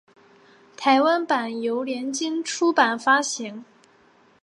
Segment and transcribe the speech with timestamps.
[0.75, 3.63] 台湾版由联经出版发行。